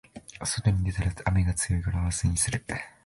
[0.43, 2.59] 外に出たら雨が強いから明日にする